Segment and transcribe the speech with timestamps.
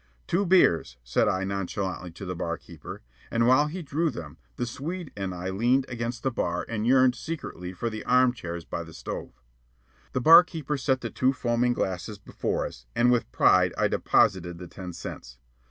[0.25, 5.11] "Two beers," said I nonchalantly to the barkeeper, and while he drew them, the Swede
[5.15, 8.95] and I leaned against the bar and yearned secretly for the arm chairs by the
[8.95, 9.43] stove.
[10.13, 14.65] The barkeeper set the two foaming glasses before us, and with pride I deposited the
[14.67, 15.37] ten cents.